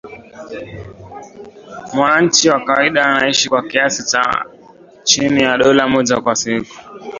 [1.93, 4.45] Mwananchi wa kawaida anaishi kwa kiasi cha
[5.03, 6.65] chini ya dola moja kwa siku